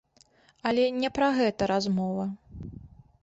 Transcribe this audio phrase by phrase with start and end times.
[0.69, 2.25] Але не пра гэта размова.